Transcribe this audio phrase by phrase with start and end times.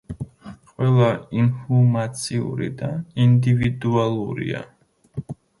[0.69, 1.09] ყველა
[1.41, 2.91] ინჰუმაციური და
[3.29, 4.65] ინდივიდუალურია.